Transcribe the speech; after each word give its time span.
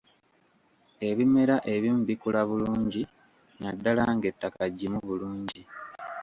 Ebimera 1.09 1.55
ebimu 1.73 2.01
bikula 2.09 2.41
bulungi 2.49 3.01
naddala 3.61 4.03
ng'ettaka 4.15 4.63
ggimu 4.71 4.99
bulungi. 5.07 5.61